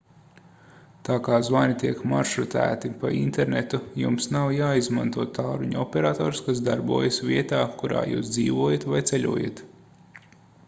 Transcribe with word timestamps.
tā 1.07 1.15
kā 1.25 1.35
zvani 1.47 1.73
tiek 1.81 1.99
maršrutēti 2.13 2.89
pa 3.03 3.11
internetu 3.17 3.79
jums 4.03 4.27
nav 4.35 4.53
jāizmanto 4.55 5.25
tālruņa 5.39 5.83
operators 5.83 6.41
kas 6.47 6.61
darbojas 6.69 7.19
vietā 7.27 7.59
kurā 7.83 8.01
jūs 8.15 8.33
dzīvojat 8.37 8.89
vai 8.95 9.03
ceļojat 9.11 9.63